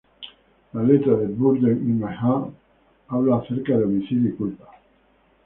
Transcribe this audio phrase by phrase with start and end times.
[0.73, 2.55] La letra de "Burden in My Hand"
[3.09, 4.65] habla acerca de homicidio y culpa.